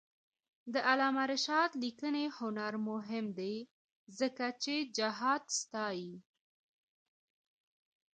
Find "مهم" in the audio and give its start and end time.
2.89-3.25